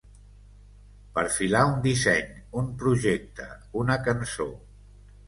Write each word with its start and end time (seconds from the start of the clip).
Perfilar 1.17 1.61
un 1.73 1.77
disseny, 1.83 2.31
un 2.63 2.71
projecte, 2.85 3.47
una 3.83 3.99
cançó. 4.09 4.49